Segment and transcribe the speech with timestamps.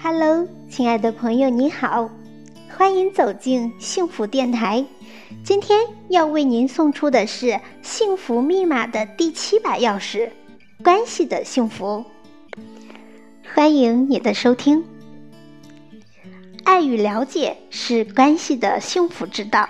[0.00, 2.08] Hello，亲爱的朋友，你好，
[2.76, 4.84] 欢迎走进幸福电台。
[5.44, 10.28] 今天要为您送出的是幸福密码的第七把钥匙——
[10.82, 12.04] 关系的幸福。
[13.54, 14.84] 欢迎你的收听。
[16.64, 19.68] 爱与了解是关系的幸福之道。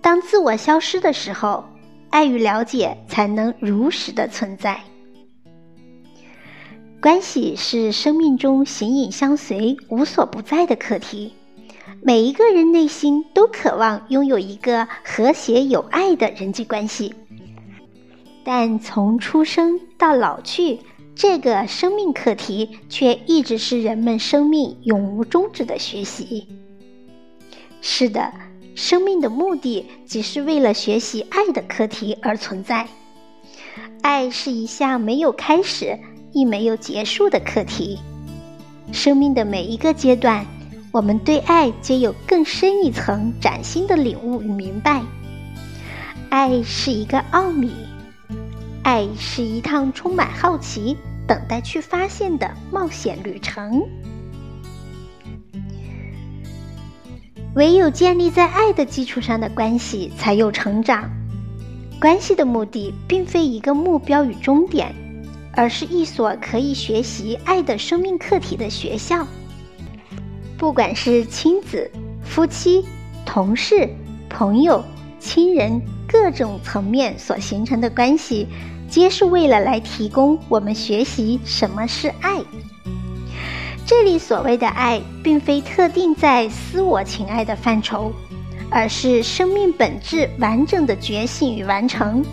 [0.00, 1.64] 当自我消失的时候，
[2.10, 4.80] 爱与了解才能如实的存在。
[7.00, 11.32] 关系是生命中形影相随、无所不在的课题。
[12.02, 17.14] 每一个人内心都渴望拥有一个和谐有爱的人际关系，
[18.44, 20.80] 但从出生到老去，
[21.14, 26.46] 这个生命课题却一直是人们生命永无终止的学习。
[27.80, 28.30] 是的，
[28.74, 32.86] 生命的目的即是为了学习爱的课题而存在。
[34.02, 35.98] 爱是一项没有开始。
[36.32, 37.98] 亦没有结束的课题。
[38.92, 40.44] 生命的每一个阶段，
[40.92, 45.02] 我们对爱皆有更深一层崭新的领悟与明白。
[46.28, 47.72] 爱是一个奥秘，
[48.82, 50.96] 爱是一趟充满好奇、
[51.26, 53.82] 等待去发现的冒险旅程。
[57.54, 61.10] 唯有建立在爱的基础上的关系，才有成长。
[62.00, 64.94] 关系的目的，并非一个目标与终点。
[65.60, 69.26] 而是一所可以学习爱的生命课题的学校。
[70.56, 71.90] 不管是亲子、
[72.24, 72.82] 夫妻、
[73.26, 73.86] 同事、
[74.30, 74.82] 朋友、
[75.18, 78.46] 亲人，各种层面所形成的关系，
[78.88, 82.40] 皆是为了来提供我们学习什么是爱。
[83.84, 88.10] 这里所谓的爱，并非特定在私我情爱的范畴，
[88.70, 92.24] 而是生命本质完整的觉醒与完成。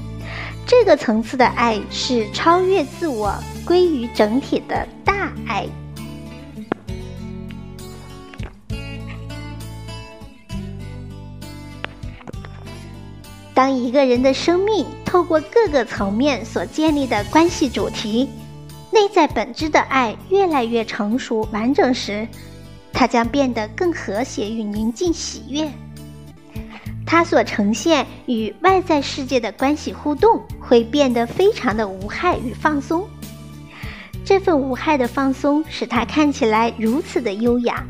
[0.67, 3.33] 这个层次的爱是超越自我、
[3.65, 5.65] 归于整体的大爱。
[13.53, 18.29] 当一个人的生命透过各个层面所建立的关系主题，
[18.91, 22.27] 内在本质的爱越来越成熟完整时，
[22.91, 25.72] 它将变得更和谐与宁静、喜悦。
[27.07, 33.07] 它所呈现与外在世界的关系互动会变得非常的无害与放松。
[34.25, 37.81] 这份无害的放松使它看起来如此的优雅。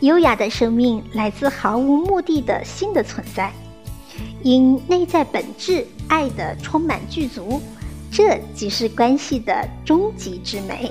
[0.00, 3.52] 优雅的生命来自毫无目的的新的存在，
[4.42, 7.62] 因内在本质爱的充满具足，
[8.10, 10.90] 这即是关系的终极之美。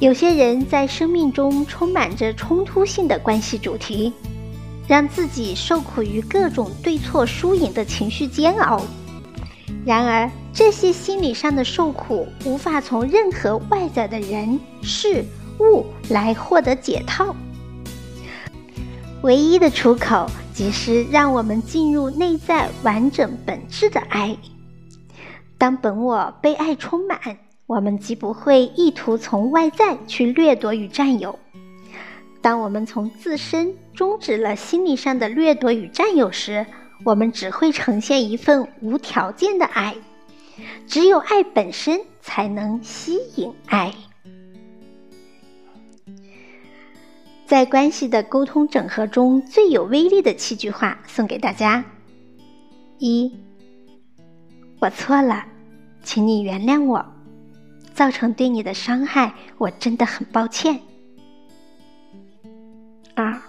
[0.00, 4.12] 有些人在生命中充满着冲突性的关系主题，
[4.86, 8.82] 让自己受苦于各种对错输赢的情绪煎熬。
[9.86, 15.24] 然而，这些心理上的受苦无法从任何外在的人事
[15.60, 17.34] 物来获得解套。
[19.22, 24.36] 唯一的出口，即是让我们进入内在完整本质的爱。
[25.56, 27.18] 当本我被爱充满。
[27.74, 31.36] 我们既不会意图从外在去掠夺与占有。
[32.40, 36.64] 当我们从自身终止了心理上的掠夺与占有时，
[37.04, 39.96] 我们只会呈现一份无条件的爱。
[40.86, 43.92] 只有爱本身才能吸引爱。
[47.44, 51.84] 在关系的沟通整合中最有威力的七句话送给大家：
[52.98, 53.34] 一，
[54.78, 55.44] 我错了，
[56.04, 57.13] 请你原谅我。
[57.94, 60.80] 造成对你的伤害，我真的很抱歉。
[63.14, 63.40] 二，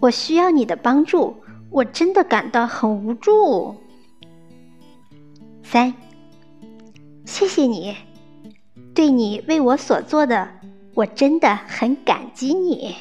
[0.00, 1.36] 我需要你的帮助，
[1.70, 3.76] 我真的感到很无助。
[5.62, 5.94] 三，
[7.24, 7.94] 谢谢你，
[8.94, 10.48] 对你为我所做的，
[10.94, 12.96] 我真的很感激你。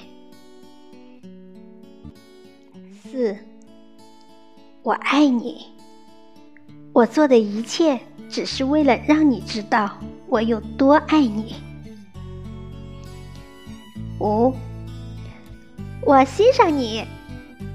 [3.02, 3.36] 四，
[4.84, 5.66] 我爱你，
[6.94, 8.00] 我做的一切
[8.30, 9.98] 只是为了让你知道。
[10.30, 11.56] 我有多爱你？
[14.20, 14.54] 五，
[16.02, 17.06] 我欣赏你，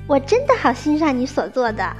[0.06, 1.96] 我真的好欣赏你所做的。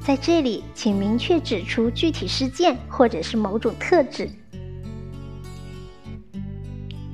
[0.00, 4.28] 在这里，请明确指出具体事件或者是某种特质。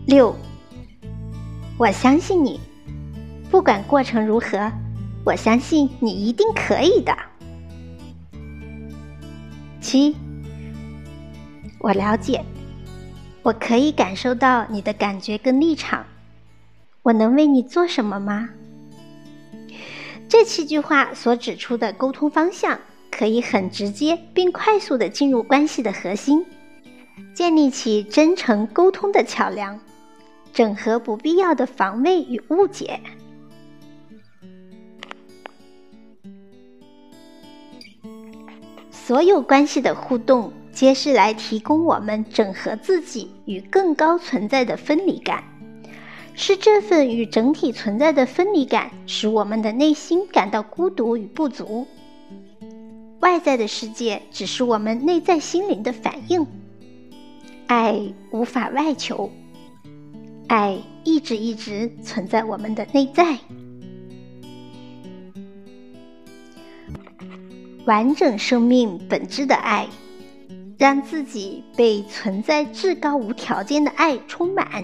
[0.06, 0.35] 六，
[1.76, 2.59] 我相信你，
[3.50, 4.73] 不管过程如何，
[5.25, 7.15] 我相信你一定可以的。
[9.83, 10.17] 七，
[11.79, 12.43] 我了解。
[13.42, 16.04] 我可以感受到你的感觉跟立场，
[17.02, 18.50] 我能为你做什么吗？
[20.28, 22.78] 这七句话所指出的沟通方向，
[23.10, 26.44] 可以很直接并快速的进入关系的核心。
[27.34, 29.81] 建立起真诚沟通的桥梁，
[30.52, 33.00] 整合不必要的防卫与误解。
[38.90, 45.44] 所有关系的互动，皆是来提供我们整合自己与更高存在的分离感。
[46.34, 51.87] 是这份与整体存在的分离感，使我们的内心感到孤独与不足。
[53.20, 56.46] 外在的世界只是我们内在心灵的反应。
[57.66, 58.00] 爱
[58.31, 59.31] 无法外求，
[60.46, 63.38] 爱一直一直存在我们的内在。
[67.84, 69.87] 完整生命本质的爱，
[70.81, 74.82] 让自己被存在至高无条件的爱充满，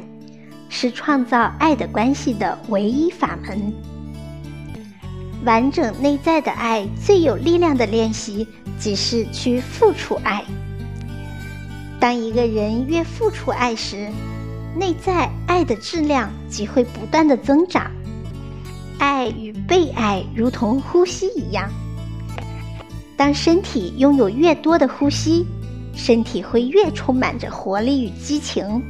[0.68, 3.72] 是创造爱的关系的唯一法门。
[5.46, 8.46] 完整内在的爱最有力量的练习，
[8.78, 10.44] 即是去付出爱。
[11.98, 14.10] 当一个人越付出爱时，
[14.78, 17.90] 内在爱的质量即会不断的增长。
[18.98, 21.70] 爱与被爱如同呼吸一样。
[23.16, 25.46] 当身体拥有越多的呼吸，
[25.96, 28.82] 身体会越充满着活力与激情。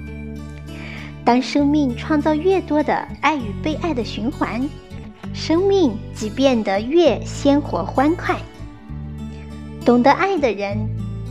[1.25, 4.69] 当生命创造越多的爱与被爱的循环，
[5.33, 8.37] 生命即变得越鲜活欢快。
[9.85, 10.77] 懂得爱的人，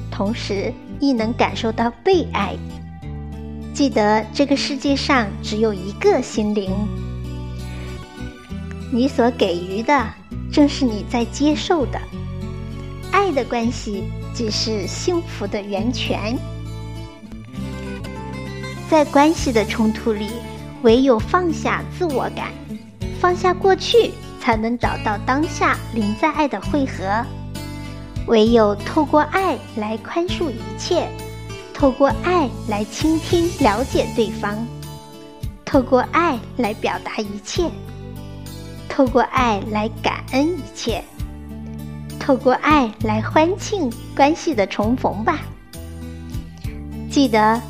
[0.10, 2.56] 同时亦能感受到被爱。
[3.74, 6.72] 记得这个世界上只有一个心灵，
[8.94, 10.06] 你所给予的，
[10.52, 12.00] 正是你在接受的。
[13.12, 14.04] 爱的关系
[14.36, 16.38] 即是幸福的源泉。
[18.90, 20.30] 在关系的冲突里，
[20.84, 22.52] 唯有放下自我感，
[23.20, 27.26] 放下过去，才能找到当下临在爱的汇合。
[28.28, 31.08] 唯有透过爱来宽恕一切，
[31.74, 34.58] 透过爱来倾听了解对方，
[35.64, 37.70] 透过爱来表达一切，
[38.90, 41.04] 透过爱来感恩一切。
[42.26, 45.42] 透过爱来欢庆关系的重逢吧。
[47.08, 47.62] 记得，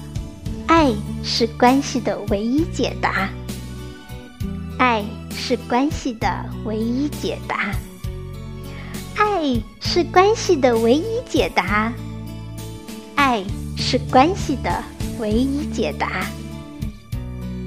[0.65, 0.93] 爱
[1.25, 3.29] 是关系的唯一解答。
[4.77, 7.73] 爱是关系的唯一解答。
[9.17, 11.91] 爱是关系的唯一解答。
[13.15, 13.43] 爱
[13.75, 14.81] 是关系的
[15.19, 16.25] 唯一解答。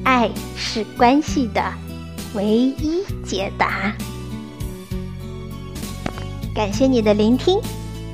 [0.05, 1.63] 爱是关系的
[2.33, 3.93] 唯一解答。
[6.59, 7.61] 感谢你的聆听，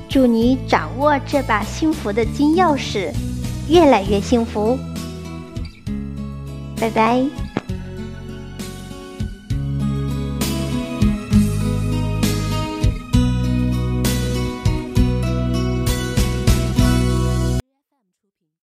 [0.07, 3.11] 祝你掌握这把幸福的金钥匙，
[3.71, 4.79] 越来越幸福。
[6.79, 7.25] 拜拜。